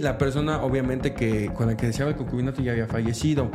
La 0.00 0.16
persona 0.16 0.62
obviamente 0.62 1.12
que 1.12 1.52
con 1.52 1.66
la 1.66 1.76
que 1.76 1.88
deseaba 1.88 2.10
el 2.10 2.16
concubinato 2.16 2.62
ya 2.62 2.72
había 2.72 2.86
fallecido. 2.86 3.50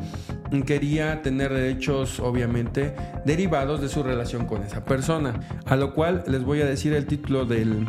Quería 0.68 1.24
tener 1.24 1.52
derechos 1.52 2.20
obviamente 2.20 2.96
derivados 3.26 3.82
de 3.82 3.90
su 3.90 4.04
relación 4.04 4.46
con 4.46 4.62
esa 4.62 4.86
persona. 4.86 5.40
A 5.66 5.76
lo 5.76 5.96
cual 5.96 6.24
les 6.28 6.44
voy 6.44 6.62
a 6.62 6.66
decir 6.66 6.94
el 6.94 7.08
título 7.08 7.46
del, 7.46 7.88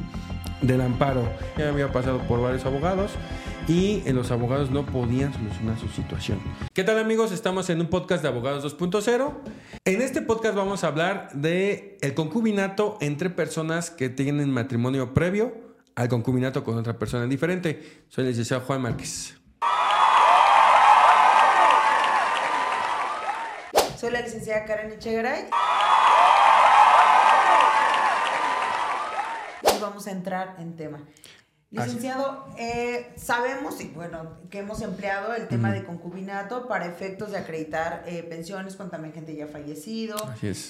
del 0.63 0.81
amparo. 0.81 1.29
Ya 1.59 1.69
había 1.69 1.93
pasado 1.93 2.19
por 2.21 2.41
varios 2.41 2.65
abogados 2.65 3.11
y 3.69 4.01
los 4.11 4.31
abogados 4.31 4.71
no 4.71 4.87
podían 4.87 5.35
solucionar 5.35 5.79
su 5.79 5.89
situación. 5.89 6.39
¿Qué 6.73 6.83
tal 6.83 6.99
amigos? 6.99 7.33
Estamos 7.33 7.69
en 7.69 7.83
un 7.83 7.89
podcast 7.89 8.23
de 8.23 8.29
Abogados 8.29 8.65
2.0. 8.79 9.35
En 9.85 10.01
este 10.01 10.23
podcast 10.23 10.55
vamos 10.57 10.83
a 10.83 10.87
hablar 10.87 11.29
de 11.35 11.99
el 12.01 12.15
concubinato 12.15 12.97
entre 13.03 13.29
personas 13.29 13.91
que 13.91 14.09
tienen 14.09 14.51
matrimonio 14.51 15.13
previo 15.13 15.66
al 15.97 16.09
concubinato 16.09 16.63
con 16.63 16.77
otra 16.77 16.97
persona 16.99 17.25
diferente. 17.25 18.05
Soy 18.09 18.25
el 18.25 18.31
licenciado 18.31 18.63
Juan 18.65 18.83
Márquez. 18.83 19.35
Soy 23.99 24.11
la 24.11 24.21
licenciada 24.21 24.67
Karen 24.67 24.93
Echegaray. 24.93 25.49
Y 29.63 29.81
vamos 29.81 30.07
a 30.07 30.11
entrar 30.11 30.57
en 30.59 30.77
tema. 30.77 31.01
Licenciado, 31.71 32.47
eh, 32.57 33.13
sabemos 33.17 33.81
y 33.81 33.89
bueno 33.89 34.39
que 34.51 34.61
hemos 34.61 34.83
empleado 34.83 35.35
el 35.35 35.49
tema 35.49 35.73
de 35.73 35.83
concubinato 35.85 36.69
para 36.69 36.87
efectos 36.87 37.33
de 37.33 37.39
acreditar 37.39 38.05
eh, 38.07 38.23
pensiones 38.23 38.77
con 38.77 38.89
también 38.89 39.13
gente 39.13 39.35
ya 39.35 39.49
fallecido 39.49 40.17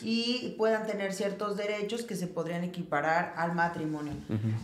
y 0.02 0.54
puedan 0.56 0.86
tener 0.86 1.12
ciertos 1.12 1.58
derechos 1.58 2.02
que 2.02 2.16
se 2.16 2.26
podrían 2.26 2.64
equiparar 2.64 3.34
al 3.36 3.54
matrimonio. 3.54 4.14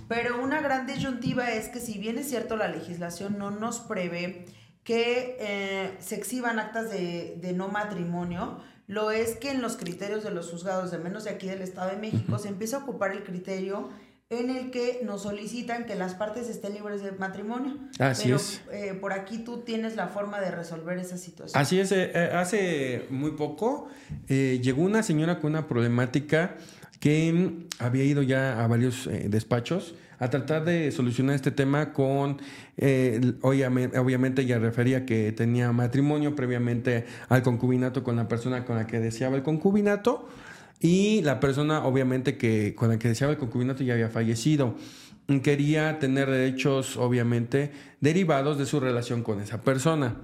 Pero 0.08 0.42
una 0.42 0.62
gran 0.62 0.86
disyuntiva 0.86 1.50
es 1.50 1.68
que 1.68 1.80
si 1.80 1.98
bien 1.98 2.16
es 2.16 2.30
cierto 2.30 2.56
la 2.56 2.68
legislación 2.68 3.36
no 3.36 3.50
nos 3.50 3.80
prevé 3.80 4.46
que 4.84 5.36
eh, 5.38 5.96
se 6.00 6.14
exhiban 6.14 6.58
actas 6.58 6.90
de, 6.90 7.36
de, 7.42 7.52
no 7.52 7.68
matrimonio, 7.68 8.58
lo 8.86 9.10
es 9.10 9.36
que 9.36 9.50
en 9.50 9.60
los 9.60 9.76
criterios 9.76 10.24
de 10.24 10.30
los 10.30 10.50
juzgados, 10.50 10.90
de 10.90 10.98
menos 10.98 11.24
de 11.24 11.30
aquí 11.30 11.46
del 11.46 11.62
Estado 11.62 11.90
de 11.90 11.98
México, 11.98 12.38
se 12.38 12.48
empieza 12.48 12.78
a 12.78 12.80
ocupar 12.80 13.12
el 13.12 13.22
criterio 13.22 13.90
en 14.32 14.50
el 14.50 14.70
que 14.70 15.00
nos 15.04 15.22
solicitan 15.22 15.84
que 15.84 15.94
las 15.94 16.14
partes 16.14 16.48
estén 16.48 16.74
libres 16.74 17.02
de 17.02 17.12
matrimonio. 17.12 17.76
Así 17.98 18.24
Pero, 18.24 18.36
es. 18.36 18.62
Eh, 18.72 18.96
por 18.98 19.12
aquí 19.12 19.38
tú 19.38 19.58
tienes 19.58 19.94
la 19.94 20.08
forma 20.08 20.40
de 20.40 20.50
resolver 20.50 20.98
esa 20.98 21.18
situación. 21.18 21.60
Así 21.60 21.78
es. 21.78 21.92
Eh, 21.92 22.10
eh 22.14 22.30
hace 22.34 23.06
muy 23.10 23.32
poco 23.32 23.88
eh, 24.28 24.58
llegó 24.62 24.82
una 24.82 25.02
señora 25.02 25.38
con 25.38 25.52
una 25.52 25.68
problemática 25.68 26.56
que 26.98 27.32
mm, 27.32 27.82
había 27.82 28.04
ido 28.04 28.22
ya 28.22 28.62
a 28.64 28.66
varios 28.66 29.08
despachos 29.26 29.94
a 30.18 30.30
tratar 30.30 30.64
de 30.64 30.92
solucionar 30.92 31.34
este 31.34 31.50
tema 31.50 31.92
con, 31.92 32.40
obviamente, 33.40 33.98
obviamente 33.98 34.42
ella 34.42 34.60
refería 34.60 35.04
que 35.04 35.32
tenía 35.32 35.72
matrimonio 35.72 36.36
previamente 36.36 37.06
al 37.28 37.42
concubinato 37.42 38.04
con 38.04 38.14
la 38.14 38.28
persona 38.28 38.64
con 38.64 38.76
la 38.76 38.86
que 38.86 39.00
deseaba 39.00 39.34
el 39.34 39.42
concubinato 39.42 40.28
y 40.82 41.22
la 41.22 41.38
persona, 41.38 41.84
obviamente, 41.84 42.36
que 42.36 42.74
con 42.74 42.88
la 42.88 42.98
que 42.98 43.08
deseaba 43.08 43.32
el 43.32 43.38
concubinato 43.38 43.84
ya 43.84 43.94
había 43.94 44.08
fallecido. 44.08 44.74
Quería 45.42 46.00
tener 46.00 46.28
derechos, 46.28 46.96
obviamente, 46.96 47.70
derivados 48.00 48.58
de 48.58 48.66
su 48.66 48.80
relación 48.80 49.22
con 49.22 49.40
esa 49.40 49.62
persona. 49.62 50.16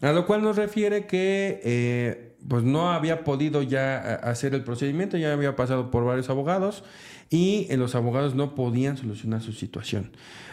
A 0.00 0.12
lo 0.12 0.26
cual 0.26 0.40
nos 0.40 0.56
refiere 0.56 1.06
que 1.06 1.60
eh, 1.62 2.32
pues 2.48 2.64
no 2.64 2.90
había 2.90 3.24
podido 3.24 3.62
ya 3.62 3.96
eh, 3.98 4.18
hacer 4.22 4.54
el 4.54 4.64
procedimiento, 4.64 5.18
ya 5.18 5.34
había 5.34 5.54
pasado 5.54 5.90
por 5.90 6.04
varios 6.04 6.30
abogados 6.30 6.82
y 7.28 7.66
eh, 7.68 7.76
los 7.76 7.94
abogados 7.94 8.34
no 8.34 8.54
podían 8.54 8.96
solucionar 8.96 9.42
su 9.42 9.52
situación. 9.52 10.12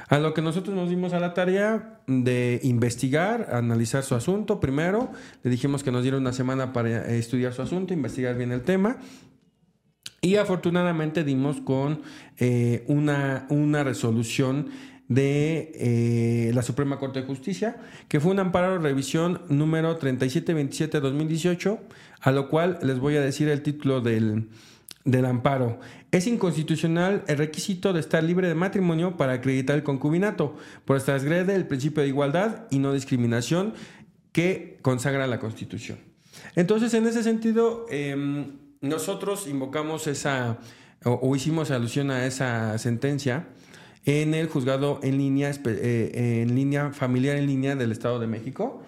A 0.10 0.20
lo 0.20 0.34
que 0.34 0.42
nosotros 0.42 0.76
nos 0.76 0.90
dimos 0.90 1.14
a 1.14 1.20
la 1.20 1.34
tarea 1.34 2.02
de 2.08 2.60
investigar, 2.64 3.50
analizar 3.54 4.04
su 4.04 4.16
asunto 4.16 4.60
primero, 4.60 5.12
le 5.44 5.52
dijimos 5.52 5.84
que 5.84 5.92
nos 5.92 6.02
diera 6.02 6.18
una 6.18 6.34
semana 6.34 6.74
para 6.74 7.08
estudiar 7.14 7.54
su 7.54 7.62
asunto, 7.62 7.94
investigar 7.94 8.36
bien 8.36 8.52
el 8.52 8.64
tema 8.64 8.98
y 10.28 10.36
afortunadamente 10.36 11.24
dimos 11.24 11.62
con 11.62 12.02
eh, 12.38 12.84
una, 12.88 13.46
una 13.50 13.86
resolución 13.86 14.68
de 15.08 15.72
eh, 15.76 16.52
la 16.54 16.64
Suprema 16.64 17.00
Corte 17.00 17.22
de 17.22 17.26
Justicia, 17.26 17.78
que 18.10 18.20
fue 18.20 18.34
un 18.34 18.40
amparo 18.40 18.74
de 18.74 18.80
revisión 18.80 19.40
número 19.48 19.98
3727-2018, 19.98 21.80
a 22.20 22.32
lo 22.32 22.50
cual 22.50 22.78
les 22.84 23.00
voy 23.00 23.16
a 23.16 23.22
decir 23.22 23.48
el 23.48 23.62
título 23.62 24.02
del, 24.02 24.50
del 25.06 25.24
amparo. 25.24 25.80
Es 26.12 26.28
inconstitucional 26.28 27.24
el 27.28 27.38
requisito 27.38 27.94
de 27.94 28.02
estar 28.02 28.22
libre 28.22 28.50
de 28.50 28.56
matrimonio 28.56 29.16
para 29.16 29.32
acreditar 29.32 29.78
el 29.78 29.84
concubinato, 29.84 30.58
pues 30.84 31.06
transgrede 31.06 31.56
el 31.56 31.68
principio 31.68 32.04
de 32.04 32.10
igualdad 32.10 32.66
y 32.70 32.80
no 32.80 32.92
discriminación 32.92 33.76
que 34.34 34.78
consagra 34.82 35.26
la 35.26 35.40
Constitución. 35.40 36.00
Entonces, 36.58 36.94
en 36.94 37.08
ese 37.08 37.24
sentido, 37.24 37.86
em, 37.90 38.67
nosotros 38.82 39.48
invocamos 39.48 40.08
esa, 40.08 40.60
o, 41.04 41.36
hicimos 41.36 41.72
alusión 41.72 42.12
a 42.12 42.26
esa 42.26 42.78
sentencia 42.78 43.48
en 44.06 44.34
el 44.34 44.48
juzgado 44.48 45.00
en 45.04 45.18
línea, 45.18 45.52
eh, 45.66 46.44
en 46.44 46.56
línea, 46.56 46.92
familiar 46.92 47.36
en 47.36 47.48
línea 47.48 47.76
del 47.76 47.92
Estado 47.92 48.20
de 48.20 48.28
México. 48.28 48.84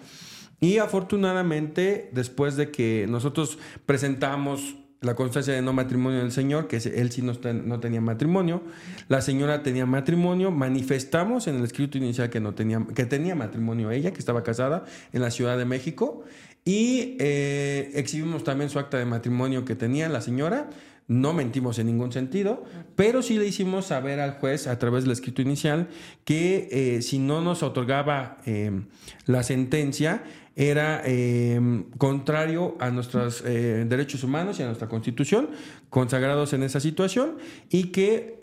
Y 0.60 0.78
afortunadamente, 0.78 2.10
después 2.12 2.56
de 2.56 2.70
que 2.70 3.06
nosotros 3.08 3.58
presentamos 3.86 4.76
la 5.00 5.14
constancia 5.14 5.54
de 5.54 5.62
no 5.62 5.72
matrimonio 5.72 6.18
del 6.18 6.30
señor, 6.30 6.68
que 6.68 6.76
él 6.76 7.10
sí 7.10 7.22
no, 7.22 7.32
no, 7.64 7.80
tenía 7.80 8.02
matrimonio, 8.02 8.62
la 9.08 9.22
señora 9.22 9.62
tenía 9.62 9.86
matrimonio, 9.86 10.50
manifestamos 10.50 11.46
en 11.46 11.56
el 11.56 11.64
escrito 11.64 11.96
inicial 11.96 12.28
que, 12.28 12.40
no 12.40 12.54
tenía, 12.54 12.86
que 12.94 13.06
tenía 13.06 13.34
matrimonio 13.34 13.90
ella, 13.90 14.12
que 14.12 14.18
estaba 14.18 14.42
casada 14.42 14.84
en 15.12 15.22
la 15.22 15.30
Ciudad 15.30 15.56
de 15.56 15.64
México, 15.64 16.24
y 16.70 17.16
eh, 17.18 17.90
exhibimos 17.94 18.44
también 18.44 18.70
su 18.70 18.78
acta 18.78 18.96
de 18.96 19.04
matrimonio 19.04 19.64
que 19.64 19.74
tenía 19.74 20.08
la 20.08 20.20
señora. 20.20 20.70
No 21.08 21.32
mentimos 21.32 21.80
en 21.80 21.88
ningún 21.88 22.12
sentido, 22.12 22.62
pero 22.94 23.22
sí 23.22 23.38
le 23.38 23.48
hicimos 23.48 23.86
saber 23.86 24.20
al 24.20 24.34
juez 24.34 24.68
a 24.68 24.78
través 24.78 25.02
del 25.02 25.10
escrito 25.10 25.42
inicial 25.42 25.88
que 26.24 26.68
eh, 26.70 27.02
si 27.02 27.18
no 27.18 27.40
nos 27.40 27.64
otorgaba 27.64 28.38
em, 28.46 28.84
la 29.26 29.42
sentencia 29.42 30.22
era 30.54 31.02
em, 31.04 31.90
contrario 31.98 32.76
a 32.78 32.90
nuestros 32.90 33.42
eh, 33.44 33.84
derechos 33.88 34.22
humanos 34.22 34.60
y 34.60 34.62
a 34.62 34.66
nuestra 34.66 34.88
constitución 34.88 35.50
consagrados 35.88 36.52
en 36.52 36.62
esa 36.62 36.78
situación 36.78 37.38
y 37.68 37.86
que 37.86 38.39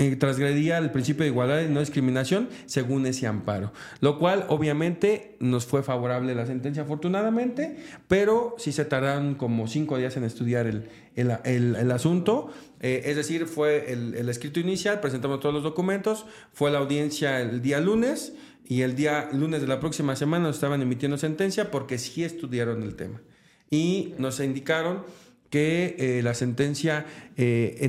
eh, 0.00 0.16
transgredía 0.16 0.78
el 0.78 0.90
principio 0.90 1.22
de 1.22 1.30
igualdad 1.30 1.62
y 1.62 1.68
no 1.68 1.78
discriminación 1.78 2.48
según 2.66 3.06
ese 3.06 3.28
amparo. 3.28 3.72
Lo 4.00 4.18
cual 4.18 4.44
obviamente 4.48 5.36
nos 5.38 5.66
fue 5.66 5.84
favorable 5.84 6.34
la 6.34 6.46
sentencia 6.46 6.82
afortunadamente, 6.82 7.76
pero 8.08 8.56
sí 8.58 8.72
se 8.72 8.84
tardaron 8.84 9.36
como 9.36 9.68
cinco 9.68 9.96
días 9.96 10.16
en 10.16 10.24
estudiar 10.24 10.66
el, 10.66 10.88
el, 11.14 11.90
asunto. 11.92 12.52
Eh, 12.80 13.02
es 13.04 13.14
decir, 13.14 13.46
fue 13.46 13.92
el, 13.92 14.28
escrito 14.28 14.58
inicial, 14.58 14.98
presentamos 14.98 15.38
todos 15.38 15.54
los 15.54 15.62
documentos, 15.62 16.26
fue 16.52 16.72
la 16.72 16.78
audiencia 16.78 17.40
el 17.40 17.62
día 17.62 17.78
lunes 17.78 18.34
y 18.66 18.82
el 18.82 18.96
día 18.96 19.28
lunes 19.32 19.60
de 19.60 19.68
la 19.68 19.78
próxima 19.78 20.16
semana 20.16 20.46
nos 20.48 20.56
estaban 20.56 20.82
emitiendo 20.82 21.18
sentencia 21.18 21.70
porque 21.70 21.98
sí 21.98 22.24
estudiaron 22.24 22.82
el 22.82 22.96
tema. 22.96 23.22
Y 23.70 24.14
nos 24.18 24.40
indicaron 24.40 25.04
que 25.54 25.94
eh, 26.00 26.20
la 26.24 26.34
sentencia 26.34 27.06
eh, 27.36 27.88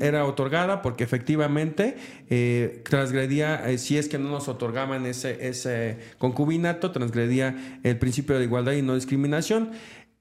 era 0.00 0.26
otorgada 0.26 0.82
porque 0.82 1.04
efectivamente 1.04 1.96
eh, 2.28 2.82
transgredía, 2.90 3.62
si 3.78 3.98
es 3.98 4.08
que 4.08 4.18
no 4.18 4.30
nos 4.30 4.48
otorgaban 4.48 5.06
ese, 5.06 5.46
ese 5.46 5.98
concubinato, 6.18 6.90
transgredía 6.90 7.78
el 7.84 8.00
principio 8.00 8.36
de 8.36 8.42
igualdad 8.42 8.72
y 8.72 8.82
no 8.82 8.96
discriminación. 8.96 9.70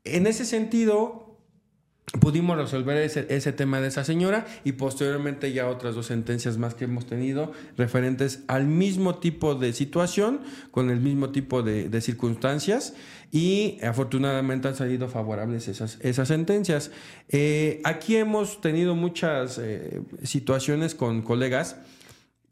En 0.04 0.28
ese 0.28 0.46
sentido, 0.46 1.23
pudimos 2.20 2.58
resolver 2.58 2.98
ese, 2.98 3.26
ese, 3.30 3.54
tema 3.54 3.82
de 3.82 3.88
esa 3.88 4.04
señora 4.04 4.46
y 4.64 4.74
posteriormente 4.74 5.52
ya 5.52 5.68
otras 5.68 5.96
dos 5.96 6.08
sentencias 6.08 6.58
más 6.58 6.76
que 6.76 6.86
hemos 6.86 7.06
tenido 7.06 7.52
referentes 7.78 8.44
al 8.48 8.66
mismo 8.66 9.16
tipo 9.16 9.56
de 9.56 9.74
situación, 9.74 10.42
con 10.72 10.90
el 10.90 11.00
mismo 11.00 11.32
tipo 11.32 11.64
de, 11.64 11.90
de 11.90 12.02
circunstancias 12.02 12.94
y 13.34 13.80
afortunadamente 13.84 14.68
han 14.68 14.76
salido 14.76 15.10
favorables 15.10 15.68
esas, 15.68 15.98
esas 16.02 16.28
sentencias. 16.28 16.92
Eh, 17.30 17.82
aquí 17.84 18.16
hemos 18.16 18.62
tenido 18.62 18.94
muchas 18.94 19.58
eh, 19.58 20.02
situaciones 20.22 20.94
con 20.94 21.24
colegas 21.24 21.78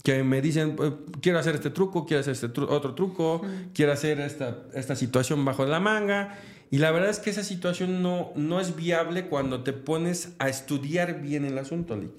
que 0.03 0.23
me 0.23 0.41
dicen, 0.41 0.75
eh, 0.81 0.91
quiero 1.21 1.37
hacer 1.37 1.53
este 1.53 1.69
truco, 1.69 2.07
quiero 2.07 2.21
hacer 2.21 2.33
este 2.33 2.47
otro 2.61 2.95
truco, 2.95 3.43
quiero 3.75 3.91
hacer 3.91 4.19
esta, 4.21 4.63
esta 4.73 4.95
situación 4.95 5.45
bajo 5.45 5.65
la 5.65 5.79
manga 5.79 6.39
y 6.71 6.77
la 6.77 6.89
verdad 6.91 7.09
es 7.09 7.19
que 7.19 7.29
esa 7.29 7.43
situación 7.43 8.01
no, 8.01 8.31
no 8.37 8.61
es 8.61 8.77
viable 8.77 9.27
cuando 9.27 9.61
te 9.61 9.73
pones 9.73 10.29
a 10.39 10.47
estudiar 10.47 11.21
bien 11.21 11.43
el 11.43 11.57
asunto, 11.57 11.95
eh, 11.97 12.09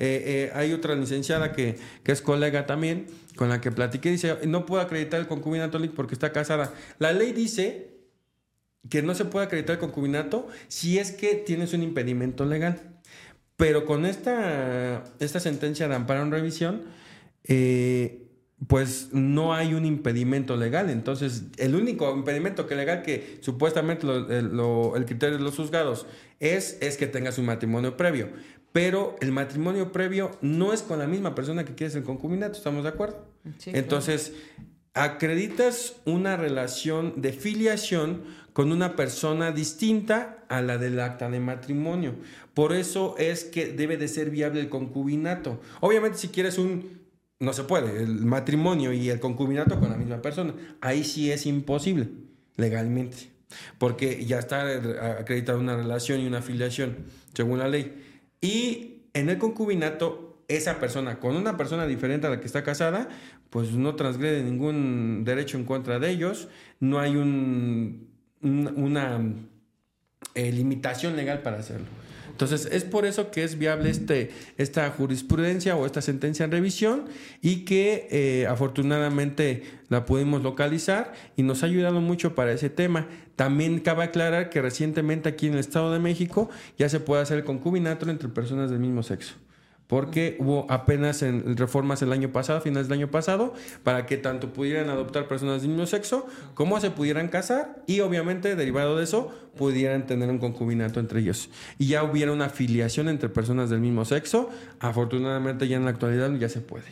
eh, 0.00 0.50
hay 0.54 0.72
otra 0.72 0.96
licenciada 0.96 1.52
que, 1.52 1.78
es 2.04 2.20
colega 2.20 2.66
también, 2.66 3.06
con 3.36 3.48
la 3.48 3.60
que 3.60 3.70
platiqué, 3.70 4.10
dice, 4.10 4.38
no 4.44 4.66
puedo 4.66 4.82
acreditar 4.82 5.20
el 5.20 5.28
concubinato 5.28 5.80
porque 5.94 6.14
está 6.14 6.32
casada. 6.32 6.74
La 6.98 7.12
ley 7.12 7.32
dice 7.32 7.92
que 8.90 9.02
no 9.02 9.14
se 9.14 9.24
puede 9.24 9.46
acreditar 9.46 9.74
el 9.74 9.80
concubinato 9.80 10.48
si 10.66 10.98
es 10.98 11.12
que 11.12 11.36
tienes 11.36 11.72
un 11.72 11.84
impedimento 11.84 12.44
legal. 12.44 12.80
Pero 13.56 13.86
con 13.86 14.04
esta, 14.04 15.04
esta 15.20 15.38
sentencia 15.38 15.86
de 15.86 15.94
amparo 15.94 16.22
en 16.22 16.32
revisión, 16.32 16.82
eh, 17.44 18.26
pues 18.68 19.08
no 19.12 19.54
hay 19.54 19.74
un 19.74 19.84
impedimento 19.84 20.56
legal. 20.56 20.90
Entonces, 20.90 21.44
el 21.56 21.74
único 21.74 22.14
impedimento 22.14 22.66
que 22.66 22.74
legal 22.74 23.02
que 23.02 23.38
supuestamente 23.40 24.06
el 24.06 25.04
criterio 25.06 25.38
de 25.38 25.42
los 25.42 25.56
juzgados 25.56 26.06
es, 26.40 26.78
es 26.80 26.96
que 26.96 27.06
tengas 27.06 27.38
un 27.38 27.46
matrimonio 27.46 27.96
previo. 27.96 28.28
Pero 28.72 29.16
el 29.20 29.32
matrimonio 29.32 29.92
previo 29.92 30.30
no 30.40 30.72
es 30.72 30.82
con 30.82 30.98
la 30.98 31.06
misma 31.06 31.34
persona 31.34 31.64
que 31.64 31.74
quieres 31.74 31.94
el 31.94 32.04
concubinato, 32.04 32.56
¿estamos 32.56 32.84
de 32.84 32.88
acuerdo? 32.88 33.26
Entonces, 33.66 34.32
acreditas 34.94 35.96
una 36.04 36.36
relación 36.36 37.20
de 37.20 37.32
filiación 37.32 38.22
con 38.52 38.72
una 38.72 38.96
persona 38.96 39.50
distinta 39.50 40.44
a 40.48 40.60
la 40.62 40.78
del 40.78 41.00
acta 41.00 41.30
de 41.30 41.40
matrimonio. 41.40 42.14
Por 42.54 42.72
eso 42.74 43.14
es 43.18 43.44
que 43.44 43.66
debe 43.66 43.96
de 43.96 44.08
ser 44.08 44.30
viable 44.30 44.60
el 44.60 44.68
concubinato. 44.68 45.60
Obviamente 45.80 46.18
si 46.18 46.28
quieres 46.28 46.58
un... 46.58 47.01
No 47.42 47.52
se 47.52 47.64
puede, 47.64 48.04
el 48.04 48.24
matrimonio 48.24 48.92
y 48.92 49.10
el 49.10 49.18
concubinato 49.18 49.80
con 49.80 49.90
la 49.90 49.96
misma 49.96 50.22
persona. 50.22 50.54
Ahí 50.80 51.02
sí 51.02 51.32
es 51.32 51.44
imposible 51.44 52.08
legalmente, 52.54 53.32
porque 53.78 54.24
ya 54.24 54.38
está 54.38 54.62
acreditada 55.18 55.58
una 55.58 55.76
relación 55.76 56.20
y 56.20 56.26
una 56.28 56.40
filiación 56.40 56.98
según 57.34 57.58
la 57.58 57.66
ley. 57.66 58.00
Y 58.40 59.06
en 59.12 59.28
el 59.28 59.38
concubinato, 59.38 60.44
esa 60.46 60.78
persona 60.78 61.18
con 61.18 61.34
una 61.34 61.56
persona 61.56 61.84
diferente 61.88 62.28
a 62.28 62.30
la 62.30 62.38
que 62.38 62.46
está 62.46 62.62
casada, 62.62 63.08
pues 63.50 63.72
no 63.72 63.96
transgrede 63.96 64.44
ningún 64.44 65.24
derecho 65.24 65.58
en 65.58 65.64
contra 65.64 65.98
de 65.98 66.10
ellos, 66.10 66.46
no 66.78 67.00
hay 67.00 67.16
un, 67.16 68.08
una 68.40 69.20
eh, 70.36 70.52
limitación 70.52 71.16
legal 71.16 71.42
para 71.42 71.58
hacerlo. 71.58 71.88
Entonces, 72.32 72.68
es 72.72 72.84
por 72.84 73.06
eso 73.06 73.30
que 73.30 73.44
es 73.44 73.58
viable 73.58 73.90
este, 73.90 74.30
esta 74.58 74.90
jurisprudencia 74.90 75.76
o 75.76 75.86
esta 75.86 76.02
sentencia 76.02 76.44
en 76.44 76.50
revisión 76.50 77.04
y 77.40 77.64
que 77.64 78.08
eh, 78.10 78.46
afortunadamente 78.48 79.62
la 79.88 80.04
pudimos 80.04 80.42
localizar 80.42 81.12
y 81.36 81.42
nos 81.42 81.62
ha 81.62 81.66
ayudado 81.66 82.00
mucho 82.00 82.34
para 82.34 82.52
ese 82.52 82.70
tema. 82.70 83.06
También 83.36 83.78
cabe 83.80 84.04
aclarar 84.04 84.50
que 84.50 84.60
recientemente 84.60 85.28
aquí 85.28 85.46
en 85.46 85.52
el 85.52 85.60
Estado 85.60 85.92
de 85.92 85.98
México 85.98 86.50
ya 86.78 86.88
se 86.88 86.98
puede 86.98 87.22
hacer 87.22 87.38
el 87.38 87.44
concubinato 87.44 88.08
entre 88.10 88.28
personas 88.28 88.70
del 88.70 88.80
mismo 88.80 89.02
sexo 89.02 89.34
porque 89.92 90.36
hubo 90.38 90.64
apenas 90.70 91.20
en 91.20 91.54
reformas 91.54 92.00
el 92.00 92.14
año 92.14 92.32
pasado, 92.32 92.62
finales 92.62 92.88
del 92.88 93.00
año 93.00 93.10
pasado, 93.10 93.52
para 93.82 94.06
que 94.06 94.16
tanto 94.16 94.50
pudieran 94.50 94.88
adoptar 94.88 95.28
personas 95.28 95.60
del 95.60 95.72
mismo 95.72 95.84
sexo 95.84 96.26
como 96.54 96.80
se 96.80 96.90
pudieran 96.90 97.28
casar 97.28 97.82
y 97.86 98.00
obviamente 98.00 98.56
derivado 98.56 98.96
de 98.96 99.04
eso 99.04 99.30
pudieran 99.54 100.06
tener 100.06 100.30
un 100.30 100.38
concubinato 100.38 100.98
entre 100.98 101.20
ellos. 101.20 101.50
Y 101.76 101.88
ya 101.88 102.04
hubiera 102.04 102.32
una 102.32 102.46
afiliación 102.46 103.10
entre 103.10 103.28
personas 103.28 103.68
del 103.68 103.80
mismo 103.80 104.06
sexo, 104.06 104.48
afortunadamente 104.80 105.68
ya 105.68 105.76
en 105.76 105.84
la 105.84 105.90
actualidad 105.90 106.32
ya 106.36 106.48
se 106.48 106.62
puede. 106.62 106.86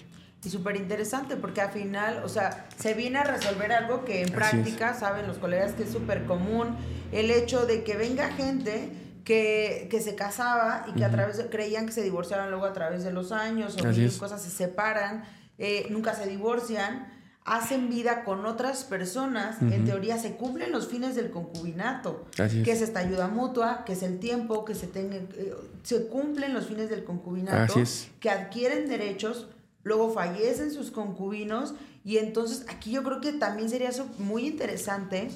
Y 0.44 0.50
súper 0.50 0.76
interesante 0.76 1.36
porque 1.36 1.62
al 1.62 1.70
final, 1.70 2.20
o 2.22 2.28
sea, 2.28 2.68
se 2.76 2.92
viene 2.92 3.20
a 3.20 3.24
resolver 3.24 3.72
algo 3.72 4.04
que 4.04 4.20
en 4.20 4.28
práctica, 4.28 4.92
saben 4.92 5.26
los 5.26 5.38
colegas 5.38 5.72
que 5.72 5.84
es 5.84 5.90
súper 5.90 6.26
común, 6.26 6.76
el 7.12 7.30
hecho 7.30 7.64
de 7.64 7.82
que 7.82 7.96
venga 7.96 8.30
gente 8.32 8.90
que, 9.30 10.00
se 10.02 10.14
casaba 10.16 10.86
y 10.88 10.98
que 10.98 11.04
a 11.04 11.10
través 11.10 11.40
creían 11.50 11.86
que 11.86 11.92
se 11.92 12.02
divorciaban 12.02 12.50
luego 12.50 12.64
a 12.64 12.72
través 12.72 13.04
de 13.04 13.12
los 13.12 13.30
años 13.30 13.76
o 13.78 14.18
cosas 14.18 14.42
se 14.42 14.50
separan, 14.50 15.22
eh, 15.58 15.86
nunca 15.90 16.14
se 16.14 16.26
divorcian, 16.26 17.06
hacen 17.44 17.88
vida 17.88 18.24
con 18.24 18.44
otras 18.44 18.82
personas, 18.82 19.62
en 19.62 19.84
teoría 19.84 20.18
se 20.18 20.36
cumplen 20.36 20.72
los 20.72 20.88
fines 20.88 21.14
del 21.14 21.30
concubinato, 21.30 22.26
que 22.36 22.72
es 22.72 22.82
esta 22.82 23.00
ayuda 23.00 23.28
mutua, 23.28 23.84
que 23.84 23.92
es 23.92 24.02
el 24.02 24.18
tiempo, 24.18 24.64
que 24.64 24.74
se 24.74 24.88
tenga, 24.88 25.16
eh, 25.16 25.54
se 25.84 26.06
cumplen 26.08 26.52
los 26.52 26.66
fines 26.66 26.90
del 26.90 27.04
concubinato, 27.04 27.74
que 28.18 28.30
adquieren 28.30 28.88
derechos, 28.88 29.48
luego 29.84 30.12
fallecen 30.12 30.72
sus 30.72 30.90
concubinos 30.90 31.74
y 32.02 32.16
entonces 32.16 32.64
aquí 32.68 32.92
yo 32.92 33.02
creo 33.02 33.20
que 33.20 33.32
también 33.32 33.68
sería 33.68 33.90
muy 34.18 34.46
interesante 34.46 35.30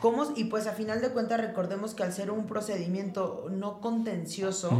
cómo, 0.00 0.32
y 0.34 0.44
pues 0.44 0.66
a 0.66 0.72
final 0.72 1.00
de 1.00 1.10
cuentas 1.10 1.40
recordemos 1.40 1.94
que 1.94 2.02
al 2.02 2.12
ser 2.12 2.30
un 2.30 2.46
procedimiento 2.46 3.46
no 3.50 3.80
contencioso, 3.80 4.70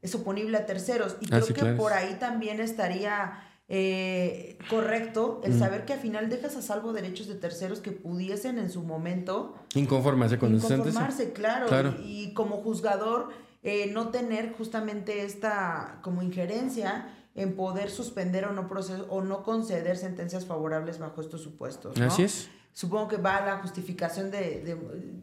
es 0.00 0.14
oponible 0.14 0.56
a 0.56 0.64
terceros. 0.64 1.16
Y 1.20 1.26
creo 1.26 1.46
que 1.46 1.64
por 1.74 1.92
ahí 1.92 2.16
también 2.18 2.60
estaría 2.60 3.44
eh, 3.68 4.58
correcto 4.70 5.42
el 5.44 5.58
saber 5.58 5.84
que 5.84 5.92
al 5.92 5.98
final 5.98 6.30
dejas 6.30 6.56
a 6.56 6.62
salvo 6.62 6.94
derechos 6.94 7.28
de 7.28 7.34
terceros 7.34 7.80
que 7.80 7.92
pudiesen 7.92 8.58
en 8.58 8.70
su 8.70 8.82
momento... 8.82 9.56
Inconformarse 9.74 10.38
con 10.38 10.54
Inconformarse, 10.54 11.34
claro. 11.34 11.66
claro. 11.66 11.94
Y, 12.02 12.32
como 12.32 12.62
juzgador 12.62 13.28
eh, 13.62 13.90
no 13.92 14.08
tener 14.08 14.54
justamente 14.54 15.24
esta 15.24 15.98
como 16.00 16.22
injerencia 16.22 17.14
en 17.38 17.54
poder 17.54 17.88
suspender 17.88 18.44
o 18.46 18.52
no 18.52 18.66
proceso, 18.66 19.06
o 19.08 19.22
no 19.22 19.44
conceder 19.44 19.96
sentencias 19.96 20.44
favorables 20.44 20.98
bajo 20.98 21.20
estos 21.20 21.40
supuestos. 21.40 21.98
Así 22.00 22.24
es. 22.24 22.48
Supongo 22.72 23.08
que 23.08 23.16
va 23.16 23.40
la 23.44 23.58
justificación 23.58 24.30
de, 24.30 24.76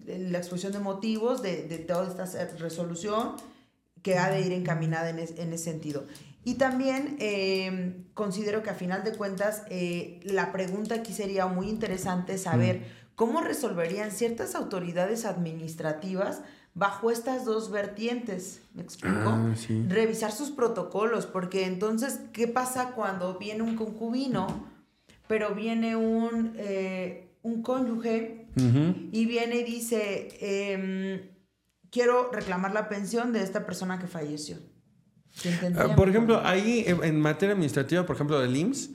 la 0.08 0.38
exposición 0.38 0.72
de 0.72 0.80
motivos 0.80 1.42
de, 1.42 1.84
toda 1.88 2.08
esta 2.08 2.46
resolución 2.58 3.34
que 4.02 4.18
ha 4.18 4.30
de 4.30 4.42
ir 4.42 4.54
encaminada 4.54 5.10
en, 5.10 5.20
ese 5.20 5.58
sentido. 5.58 6.06
Y 6.44 6.56
también 6.56 7.18
eh, 7.20 8.04
considero 8.14 8.64
que 8.64 8.70
a 8.70 8.76
final 8.76 9.04
de 9.04 9.14
cuentas 9.14 9.64
eh, 9.70 10.22
la 10.24 10.52
pregunta 10.52 10.96
aquí 10.96 11.12
sería 11.12 11.48
muy 11.48 11.70
interesante 11.70 12.38
saber 12.38 12.84
cómo 13.16 13.42
resolverían 13.42 14.12
ciertas 14.12 14.56
autoridades 14.56 15.26
administrativas 15.26 16.42
bajo 16.76 17.10
estas 17.10 17.46
dos 17.46 17.72
vertientes, 17.72 18.62
¿me 18.74 18.84
explico? 18.84 19.18
Ah, 19.30 19.54
Revisar 19.88 20.32
sus 20.32 20.52
protocolos, 20.52 21.26
porque 21.26 21.66
entonces, 21.66 22.20
¿qué 22.34 22.48
pasa 22.48 22.92
cuando 22.92 23.40
viene 23.40 23.64
un 23.64 23.78
concubino, 23.78 24.68
pero 25.28 25.56
viene 25.56 25.96
un, 25.96 26.54
eh, 26.58 27.32
un 27.42 27.64
cónyuge 27.64 28.48
y 29.12 29.26
viene 29.26 29.58
y 29.58 29.64
dice, 29.64 30.28
em, 30.42 31.22
quiero 31.90 32.30
reclamar 32.32 32.74
la 32.74 32.90
pensión 32.90 33.34
de 33.34 33.42
esta 33.42 33.66
persona 33.66 33.98
que 33.98 34.08
falleció? 34.08 34.58
Ah, 35.78 35.96
por 35.96 36.10
ejemplo, 36.10 36.42
ahí 36.46 36.86
en 36.88 37.20
materia 37.20 37.54
administrativa, 37.54 38.06
por 38.06 38.16
ejemplo, 38.16 38.40
del 38.40 38.56
IMSS, 38.56 38.92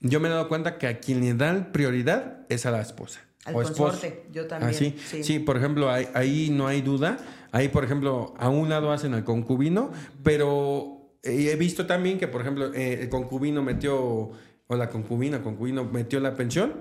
yo 0.00 0.20
me 0.20 0.28
he 0.28 0.30
dado 0.30 0.48
cuenta 0.48 0.76
que 0.78 0.86
a 0.86 1.00
quien 1.00 1.20
le 1.20 1.32
dan 1.34 1.72
prioridad 1.72 2.46
es 2.50 2.66
a 2.66 2.70
la 2.70 2.80
esposa. 2.80 3.20
Al 3.44 3.54
consorte, 3.54 4.24
yo 4.32 4.46
también. 4.46 4.72
sí? 4.72 4.96
sí? 5.22 5.38
por 5.38 5.56
ejemplo, 5.56 5.90
ahí, 5.90 6.48
no 6.50 6.66
hay 6.66 6.80
duda. 6.80 7.18
Ahí, 7.52 7.68
por 7.68 7.84
ejemplo, 7.84 8.34
a 8.38 8.48
un 8.48 8.68
lado 8.68 8.90
hacen 8.90 9.14
al 9.14 9.22
concubino, 9.22 9.92
pero 10.22 11.10
eh, 11.22 11.50
he 11.52 11.56
visto 11.56 11.86
también 11.86 12.18
que, 12.18 12.26
por 12.26 12.40
ejemplo, 12.40 12.72
eh, 12.74 13.02
el 13.02 13.08
concubino 13.08 13.62
metió, 13.62 14.30
o 14.74 14.76
la 14.76 14.90
concubina, 14.90 15.42
concubino 15.42 15.84
metió 15.84 16.20
la 16.20 16.34
pensión 16.34 16.72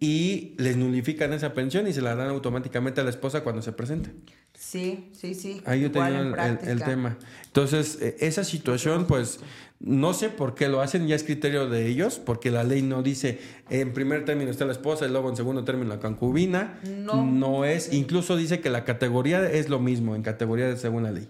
y 0.00 0.54
les 0.58 0.76
nulifican 0.76 1.32
esa 1.32 1.52
pensión 1.52 1.86
y 1.86 1.92
se 1.92 2.02
la 2.02 2.14
dan 2.14 2.28
automáticamente 2.28 3.00
a 3.00 3.04
la 3.04 3.10
esposa 3.10 3.42
cuando 3.42 3.62
se 3.62 3.72
presenta. 3.72 4.10
Sí, 4.54 5.10
sí, 5.12 5.34
sí. 5.34 5.62
Ahí 5.66 5.82
yo 5.82 5.92
tenía 5.92 6.20
el, 6.64 6.82
tema. 6.82 7.16
Entonces, 7.46 7.98
eh, 8.00 8.16
esa 8.20 8.42
situación, 8.42 9.06
pues, 9.06 9.38
no 9.78 10.14
sé 10.14 10.30
por 10.30 10.54
qué 10.56 10.68
lo 10.68 10.80
hacen, 10.80 11.06
ya 11.06 11.14
es 11.14 11.22
criterio 11.22 11.68
de 11.68 11.86
ellos, 11.86 12.18
porque 12.18 12.50
la 12.50 12.64
ley 12.64 12.82
no 12.82 13.02
dice 13.02 13.38
en 13.70 13.92
primer 13.92 14.24
término 14.24 14.50
está 14.50 14.64
la 14.64 14.72
esposa 14.72 15.06
y 15.06 15.10
luego 15.10 15.28
en 15.28 15.36
segundo 15.36 15.64
término 15.64 15.88
la 15.88 16.00
concubina. 16.00 16.80
No. 16.84 17.24
No 17.24 17.64
es, 17.64 17.92
incluso 17.92 18.36
dice 18.36 18.60
que 18.60 18.70
la 18.70 18.84
categoría 18.84 19.48
es 19.48 19.68
lo 19.68 19.78
mismo, 19.78 20.16
en 20.16 20.22
categoría 20.22 20.66
de 20.66 20.76
según 20.76 21.04
la 21.04 21.12
ley. 21.12 21.28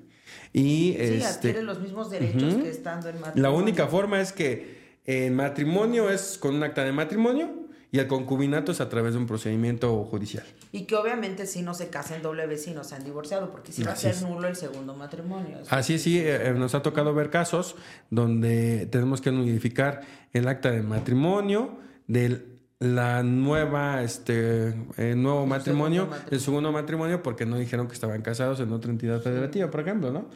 Y, 0.53 0.95
sí, 0.95 0.97
este, 0.99 1.25
adquiere 1.27 1.63
los 1.63 1.81
mismos 1.81 2.11
derechos 2.11 2.55
que 2.55 2.71
estando 2.71 3.09
en 3.09 3.21
matrimonio. 3.21 3.43
La 3.43 3.51
única 3.51 3.87
forma 3.87 4.21
es 4.21 4.33
que 4.33 4.78
en 5.09 5.35
matrimonio 5.35 6.11
es 6.11 6.37
con 6.37 6.55
un 6.55 6.63
acta 6.63 6.85
de 6.85 6.93
matrimonio 6.93 7.49
y 7.91 7.99
el 7.99 8.07
concubinato 8.07 8.73
es 8.73 8.83
a 8.83 8.91
través 8.91 9.15
de 9.15 9.19
un 9.19 9.27
procedimiento 9.27 10.05
judicial. 10.05 10.45
Y 10.71 10.83
que 10.83 10.97
obviamente 10.97 11.47
si 11.47 11.63
no 11.63 11.73
se 11.73 11.89
casan 11.89 12.21
doble 12.21 12.47
vez 12.47 12.65
si 12.65 12.73
no 12.73 12.85
se 12.85 12.95
han 12.95 13.05
divorciado, 13.05 13.51
porque 13.51 13.73
si 13.73 13.83
va 13.83 13.93
a 13.93 13.97
ser 13.97 14.21
nulo 14.21 14.47
el 14.47 14.55
segundo 14.55 14.95
matrimonio. 14.95 15.61
Así 15.71 15.95
es, 15.95 16.03
sí, 16.03 16.19
eh, 16.21 16.53
nos 16.55 16.75
ha 16.75 16.83
tocado 16.83 17.15
ver 17.15 17.31
casos 17.31 17.77
donde 18.11 18.85
tenemos 18.93 19.23
que 19.23 19.33
nulificar 19.33 20.03
el 20.35 20.47
acta 20.47 20.71
de 20.71 20.83
matrimonio 20.83 21.79
de 22.07 22.45
la 22.79 23.23
nueva, 23.23 24.03
este, 24.03 24.75
eh, 24.99 25.15
nuevo 25.17 25.47
matrimonio, 25.47 26.11
el 26.31 26.41
segundo 26.41 26.71
matrimonio, 26.71 27.23
porque 27.23 27.47
no 27.47 27.57
dijeron 27.57 27.89
que 27.89 27.95
estaban 27.95 28.21
casados 28.21 28.61
en 28.61 28.71
otra 28.75 28.91
entidad 28.91 29.23
federativa, 29.23 29.71
por 29.71 29.81
ejemplo, 29.81 30.13
¿no? 30.13 30.29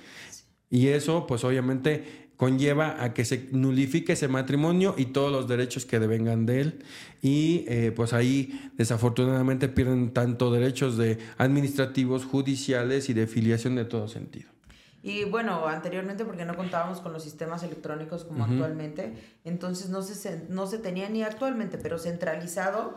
Y 0.73 0.89
eso, 0.89 1.27
pues 1.27 1.45
obviamente 1.45 2.31
conlleva 2.39 3.05
a 3.05 3.13
que 3.13 3.27
se 3.27 3.51
nulifique 3.53 4.15
ese 4.15 4.27
matrimonio 4.27 4.95
y 4.97 5.05
todos 5.05 5.31
los 5.31 5.47
derechos 5.47 5.85
que 5.85 6.01
devengan 6.01 6.47
de 6.47 6.61
él. 6.63 6.85
Y 7.21 7.67
eh, 7.69 7.93
pues 7.95 8.15
ahí 8.15 8.73
desafortunadamente 8.79 9.69
pierden 9.69 10.15
tanto 10.15 10.51
derechos 10.51 10.97
de 10.97 11.19
administrativos, 11.37 12.25
judiciales 12.25 13.11
y 13.11 13.13
de 13.13 13.27
filiación 13.27 13.77
de 13.77 13.85
todo 13.85 14.09
sentido. 14.09 14.49
Y 15.03 15.25
bueno, 15.25 15.67
anteriormente 15.67 16.25
porque 16.25 16.47
no 16.47 16.57
contábamos 16.57 17.01
con 17.01 17.13
los 17.13 17.23
sistemas 17.23 17.63
electrónicos 17.65 18.25
como 18.25 18.45
actualmente, 18.45 19.13
entonces 19.45 19.91
no 19.91 20.01
se, 20.01 20.47
no 20.49 20.67
se 20.67 20.79
tenía 20.79 21.11
ni 21.11 21.23
actualmente, 21.23 21.77
pero 21.77 21.99
centralizado 21.99 22.95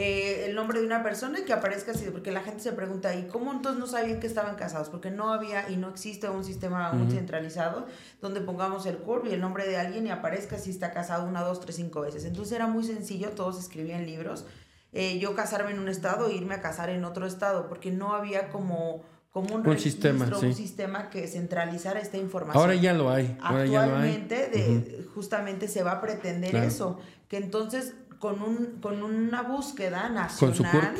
eh, 0.00 0.44
el 0.46 0.54
nombre 0.54 0.78
de 0.78 0.86
una 0.86 1.02
persona 1.02 1.40
y 1.40 1.42
que 1.42 1.52
aparezca 1.52 1.90
así, 1.90 2.06
porque 2.12 2.30
la 2.30 2.42
gente 2.42 2.62
se 2.62 2.70
pregunta, 2.70 3.16
¿y 3.16 3.26
cómo 3.26 3.50
entonces 3.50 3.80
no 3.80 3.88
sabían 3.88 4.20
que 4.20 4.28
estaban 4.28 4.54
casados? 4.54 4.90
Porque 4.90 5.10
no 5.10 5.32
había 5.32 5.68
y 5.68 5.76
no 5.76 5.88
existe 5.88 6.28
un 6.28 6.44
sistema 6.44 6.86
aún 6.86 7.10
centralizado 7.10 7.84
donde 8.22 8.40
pongamos 8.40 8.86
el 8.86 8.98
CURP 8.98 9.26
y 9.26 9.32
el 9.32 9.40
nombre 9.40 9.66
de 9.66 9.76
alguien 9.76 10.06
y 10.06 10.10
aparezca 10.10 10.56
si 10.56 10.70
está 10.70 10.92
casado 10.92 11.26
una, 11.26 11.42
dos, 11.42 11.58
tres, 11.58 11.74
cinco 11.74 12.02
veces. 12.02 12.24
Entonces 12.24 12.52
era 12.52 12.68
muy 12.68 12.84
sencillo, 12.84 13.30
todos 13.30 13.58
escribían 13.58 14.06
libros. 14.06 14.46
Eh, 14.92 15.18
yo 15.18 15.34
casarme 15.34 15.72
en 15.72 15.80
un 15.80 15.88
estado 15.88 16.28
e 16.28 16.34
irme 16.34 16.54
a 16.54 16.60
casar 16.60 16.90
en 16.90 17.04
otro 17.04 17.26
estado, 17.26 17.68
porque 17.68 17.90
no 17.90 18.14
había 18.14 18.50
como 18.50 19.02
como 19.32 19.56
un, 19.56 19.78
sistema, 19.78 20.26
un 20.26 20.54
sistema 20.54 21.10
que 21.10 21.26
centralizara 21.26 21.98
esta 21.98 22.18
información. 22.18 22.62
Ahora 22.62 22.76
ya 22.76 22.92
lo 22.94 23.10
hay. 23.10 23.36
Actualmente 23.42 24.48
De, 24.48 25.06
justamente 25.12 25.66
se 25.66 25.82
va 25.82 25.92
a 25.92 26.00
pretender 26.00 26.54
eso, 26.54 27.00
que 27.28 27.36
entonces 27.36 27.94
con, 28.18 28.42
un, 28.42 28.78
con 28.80 29.02
una 29.02 29.42
búsqueda 29.42 30.08
nacional 30.08 30.96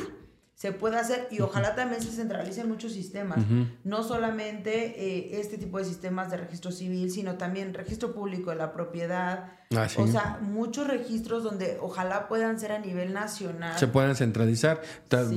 se 0.54 0.72
puede 0.72 0.96
hacer 0.96 1.28
y 1.30 1.40
ojalá 1.40 1.76
también 1.76 2.02
se 2.02 2.10
centralicen 2.10 2.68
muchos 2.68 2.92
sistemas, 2.92 3.38
no 3.84 4.02
solamente 4.02 5.04
eh, 5.06 5.40
este 5.40 5.56
tipo 5.56 5.78
de 5.78 5.84
sistemas 5.84 6.32
de 6.32 6.36
registro 6.36 6.72
civil, 6.72 7.12
sino 7.12 7.36
también 7.36 7.74
registro 7.74 8.12
público 8.12 8.50
de 8.50 8.56
la 8.56 8.72
propiedad, 8.72 9.52
Ah, 9.76 9.86
o 9.98 10.06
sea, 10.06 10.38
muchos 10.40 10.86
registros 10.86 11.44
donde 11.44 11.76
ojalá 11.82 12.26
puedan 12.26 12.58
ser 12.58 12.72
a 12.72 12.78
nivel 12.78 13.12
nacional. 13.12 13.78
Se 13.78 13.86
puedan 13.86 14.16
centralizar. 14.16 14.80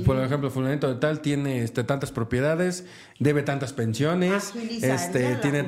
Por 0.06 0.24
ejemplo, 0.24 0.50
fulanito 0.50 0.88
de 0.88 0.98
tal 0.98 1.20
tiene 1.20 1.62
este, 1.62 1.84
tantas 1.84 2.12
propiedades, 2.12 2.86
debe 3.18 3.42
tantas 3.42 3.74
pensiones, 3.74 4.54
este, 4.80 5.36
tiene, 5.36 5.64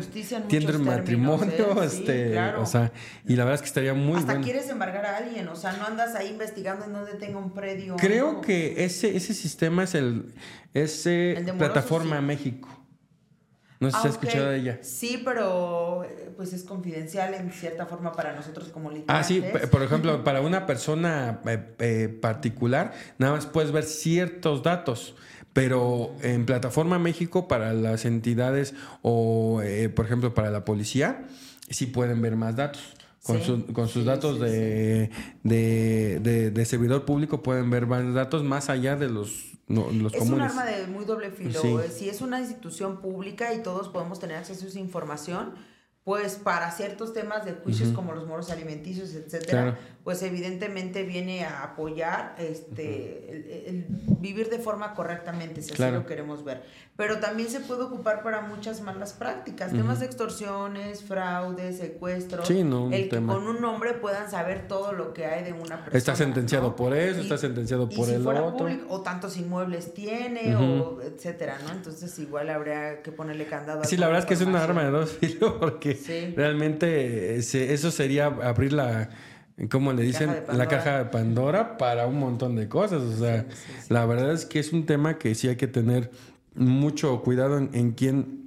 tiene 0.49 0.77
un 0.77 0.85
matrimonio, 0.85 1.83
¿eh? 1.83 1.85
este, 1.85 2.39
o 2.55 2.65
sea, 2.65 2.91
y 3.27 3.37
la 3.37 3.45
verdad 3.45 3.57
es 3.57 3.61
que 3.61 3.69
estaría 3.69 3.93
muy 3.93 4.17
Hasta 4.17 4.41
quieres 4.41 4.71
embargar 4.71 5.05
a 5.05 5.19
alguien, 5.19 5.47
o 5.49 5.57
sea, 5.57 5.75
no 5.75 5.85
andas 5.85 6.15
ahí 6.15 6.29
investigando 6.29 6.87
en 6.87 6.95
dónde 6.95 7.13
tenga 7.17 7.37
un 7.37 7.53
predio. 7.53 7.97
Creo 7.97 8.41
que 8.41 8.83
ese, 8.87 9.15
ese 9.15 9.35
sistema 9.35 9.85
es 9.85 9.95
el, 9.95 10.33
ese 10.73 11.45
plataforma 11.59 12.23
México. 12.23 12.71
No 13.85 13.91
sé 13.91 13.99
si 14.01 14.09
has 14.09 14.15
escuchado 14.15 14.51
de 14.51 14.59
ella. 14.59 14.79
Sí, 14.83 15.23
pero 15.25 16.05
eh, 16.05 16.33
pues 16.37 16.53
es 16.53 16.65
confidencial 16.65 17.35
en 17.35 17.51
cierta 17.51 17.87
forma 17.87 18.13
para 18.13 18.35
nosotros 18.35 18.69
como 18.69 18.91
litigantes. 18.91 19.15
Ah, 19.15 19.25
sí, 19.25 19.43
por 19.71 19.83
ejemplo, 19.83 20.25
para 20.25 20.41
una 20.41 20.67
persona 20.67 21.41
eh, 21.47 21.75
eh, 21.79 22.09
particular, 22.09 22.93
nada 23.19 23.35
más 23.35 23.47
puedes 23.47 23.73
ver 23.73 23.85
ciertos 23.85 24.63
datos. 24.63 25.15
Pero 25.53 26.17
en 26.23 26.47
Plataforma 26.47 26.99
México, 26.99 27.47
para 27.47 27.73
las 27.75 28.07
entidades 28.07 28.75
o, 29.03 29.63
por 29.95 30.05
ejemplo, 30.05 30.35
para 30.35 30.51
la 30.51 30.65
policía, 30.65 31.27
sí 31.71 31.87
pueden 31.87 32.21
ver 32.23 32.35
más 32.35 32.57
datos. 32.57 32.83
Con, 33.25 33.63
con 33.73 33.89
sus 33.89 34.05
datos 34.05 34.39
de, 34.39 35.11
de, 35.43 36.51
de, 36.51 36.65
servidor 36.67 37.07
público 37.07 37.43
pueden 37.43 37.71
ver 37.71 37.89
datos 38.13 38.45
más 38.45 38.69
allá 38.69 38.97
de 38.97 39.09
los 39.09 39.55
es 39.67 40.31
un 40.31 40.41
arma 40.41 40.65
de 40.67 40.87
muy 40.89 41.05
doble 41.05 41.31
filo. 41.31 41.61
Si 41.91 42.09
es 42.09 42.21
una 42.21 42.41
institución 42.41 43.01
pública 43.01 43.55
y 43.55 43.63
todos 43.63 43.89
podemos 43.89 44.21
tener 44.21 44.37
acceso 44.37 44.67
a 44.67 44.69
esa 44.69 44.79
información, 44.79 45.55
pues 46.05 46.35
para 46.35 46.71
ciertos 46.71 47.15
temas 47.15 47.47
de 47.47 47.55
juicios 47.55 47.91
como 47.93 48.13
los 48.13 48.27
moros 48.27 48.51
alimenticios, 48.51 49.15
etcétera, 49.15 49.79
pues 50.05 50.23
evidentemente 50.23 51.03
viene 51.03 51.47
a 51.47 51.65
apoyar 51.65 52.35
este 52.39 53.69
el, 53.71 53.87
vivir 53.89 54.51
de 54.51 54.59
forma 54.59 54.93
correctamente, 54.95 55.63
si 55.63 55.73
así 55.73 55.91
lo 55.91 56.05
queremos 56.05 56.45
ver. 56.45 56.63
Pero 56.97 57.21
también 57.21 57.49
se 57.49 57.61
puede 57.61 57.85
ocupar 57.85 58.23
para 58.23 58.43
muchas 58.43 58.83
malas 58.83 59.15
prácticas, 59.15 59.73
temas 59.73 60.01
de 60.01 60.07
extorsiones, 60.07 61.03
fraudes, 61.03 61.79
secuestros, 61.79 62.49
el 62.51 63.09
que 63.09 63.17
con 63.17 63.49
un 63.49 63.63
nombre 63.63 63.95
puedan 63.95 64.31
saber 64.31 64.69
todo 64.69 64.93
lo 64.93 65.15
que 65.15 65.25
hay 65.25 65.43
de 65.43 65.53
una 65.55 65.79
persona. 65.79 65.97
Está 65.99 66.15
sentenciado 66.15 66.77
por 66.77 66.95
eso, 66.95 67.23
está 67.23 67.39
sentenciado 67.39 67.89
por 67.89 68.11
el 68.11 68.27
otro. 68.27 68.69
o 68.91 69.01
tantos 69.01 69.39
inmuebles 69.39 69.95
tiene, 69.95 70.55
o 70.55 71.01
etcétera, 71.01 71.59
¿no? 71.67 71.73
Entonces 71.73 72.19
igual 72.19 72.51
habría 72.51 73.01
que 73.01 73.11
ponerle 73.11 73.47
candado. 73.47 73.83
Sí, 73.85 73.97
la 73.97 74.07
verdad 74.07 74.21
es 74.21 74.27
que 74.27 74.35
es 74.35 74.43
un 74.43 74.55
arma 74.55 74.85
de 74.85 74.91
dos 74.91 75.13
filos 75.13 75.55
porque 75.61 75.94
realmente 76.37 77.37
eso 77.37 77.91
sería 77.91 78.27
abrir 78.27 78.73
la 78.73 79.11
¿cómo 79.71 79.93
le 79.93 80.03
dicen? 80.03 80.35
La 80.53 80.67
caja 80.67 80.99
de 80.99 81.05
Pandora 81.07 81.79
para 81.79 82.07
un 82.07 82.19
montón 82.19 82.57
de 82.57 82.69
cosas. 82.69 83.03
O 83.03 83.17
sea, 83.17 83.47
la 83.89 84.05
verdad 84.07 84.33
es 84.33 84.45
que 84.47 84.59
es 84.59 84.73
un 84.73 84.87
tema 84.87 85.19
que 85.19 85.35
sí 85.35 85.49
hay 85.49 85.57
que 85.57 85.69
tener 85.69 86.11
mucho 86.55 87.23
cuidado 87.23 87.59
en, 87.59 87.71
en 87.73 87.93
quién 87.93 88.44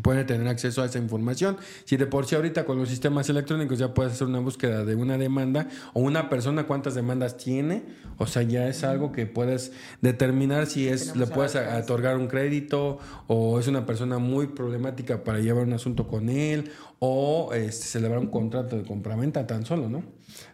puede 0.00 0.24
tener 0.24 0.48
acceso 0.48 0.82
a 0.82 0.86
esa 0.86 0.98
información. 0.98 1.56
Si 1.84 1.96
de 1.96 2.06
por 2.06 2.26
sí 2.26 2.34
ahorita 2.34 2.64
con 2.64 2.78
los 2.78 2.88
sistemas 2.88 3.28
electrónicos 3.28 3.78
ya 3.78 3.92
puedes 3.92 4.14
hacer 4.14 4.26
una 4.26 4.38
búsqueda 4.38 4.84
de 4.84 4.94
una 4.94 5.18
demanda 5.18 5.68
o 5.92 6.00
una 6.00 6.30
persona 6.30 6.64
cuántas 6.64 6.94
demandas 6.94 7.36
tiene, 7.36 7.82
o 8.18 8.26
sea, 8.26 8.42
ya 8.42 8.68
es 8.68 8.84
algo 8.84 9.12
que 9.12 9.26
puedes 9.26 9.72
determinar 10.00 10.66
si 10.66 10.88
es 10.88 11.14
le 11.16 11.26
puedes 11.26 11.56
otorgar 11.56 12.16
un 12.16 12.28
crédito 12.28 12.98
o 13.26 13.58
es 13.58 13.68
una 13.68 13.84
persona 13.84 14.18
muy 14.18 14.48
problemática 14.48 15.24
para 15.24 15.40
llevar 15.40 15.64
un 15.64 15.74
asunto 15.74 16.06
con 16.06 16.28
él 16.28 16.70
o 16.98 17.52
este, 17.52 17.86
celebrar 17.86 18.20
un 18.20 18.28
contrato 18.28 18.76
de 18.76 18.84
compraventa 18.84 19.46
tan 19.46 19.66
solo, 19.66 19.88
¿no? 19.88 20.02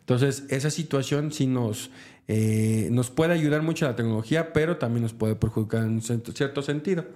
Entonces, 0.01 0.45
esa 0.49 0.71
situación 0.71 1.31
sí 1.31 1.47
nos 1.47 1.91
eh, 2.31 2.89
nos 2.93 3.09
puede 3.09 3.33
ayudar 3.33 3.63
mucho 3.63 3.87
la 3.87 3.97
tecnología, 3.97 4.53
pero 4.53 4.77
también 4.77 5.03
nos 5.03 5.15
puede 5.15 5.35
perjudicar 5.35 5.85
en 5.85 6.03
cierto 6.03 6.61
sentido. 6.61 7.07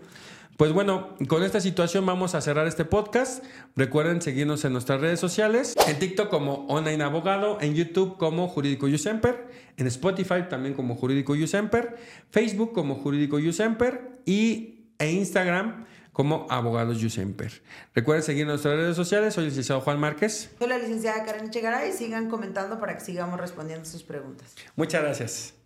Pues 0.57 0.73
bueno, 0.73 1.17
con 1.29 1.43
esta 1.43 1.61
situación 1.61 2.05
vamos 2.05 2.35
a 2.35 2.41
cerrar 2.41 2.67
este 2.67 2.85
podcast. 2.85 3.43
Recuerden 3.75 4.21
seguirnos 4.21 4.65
en 4.65 4.73
nuestras 4.73 5.01
redes 5.01 5.19
sociales, 5.19 5.75
en 5.89 5.99
TikTok 5.99 6.29
como 6.29 6.67
Online 6.67 7.03
Abogado, 7.03 7.59
en 7.61 7.75
YouTube 7.75 8.17
como 8.19 8.49
Jurídico 8.49 8.87
Yusemper, 8.87 9.49
en 9.77 9.87
Spotify 9.87 10.45
también 10.49 10.75
como 10.75 10.95
Jurídico 10.95 11.35
Yusemper, 11.35 11.97
Facebook 12.31 12.73
como 12.73 12.97
Jurídico 12.97 13.39
Yusemper 13.39 14.21
y 14.27 14.91
e 14.99 15.11
Instagram 15.11 15.85
como 16.13 16.47
Abogados 16.51 16.99
Yusemper. 16.99 17.63
Recuerden 17.95 18.23
seguir 18.23 18.47
nuestras 18.47 18.77
redes 18.77 18.95
sociales. 18.95 19.35
Soy 19.35 19.45
el 19.45 19.51
licenciado 19.51 19.81
Juan 19.81 19.99
Márquez. 19.99 20.51
Soy 20.59 20.69
la 20.69 20.79
licenciada 20.79 21.25
Karen 21.25 21.51
Chegaray. 21.51 21.93
Sigan 21.93 22.29
comentando 22.29 22.79
para 22.79 22.95
que 22.95 23.01
sigamos 23.01 23.41
respondiendo 23.41 23.85
sus 23.87 24.03
preguntas. 24.03 24.55
Muchas 24.77 25.03
gracias. 25.03 25.62